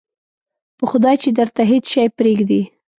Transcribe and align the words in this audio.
په 0.77 0.85
خدای 0.91 1.15
چې 1.23 1.29
درته 1.37 1.61
هېڅ 1.71 1.85
شی 1.93 2.05
پرېږدي. 2.17 2.61